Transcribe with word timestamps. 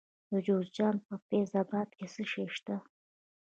د 0.31 0.33
جوزجان 0.45 0.95
په 1.05 1.13
فیض 1.27 1.51
اباد 1.63 1.89
کې 1.97 2.05
څه 2.13 2.23
شی 2.31 2.45
شته؟ 2.55 2.75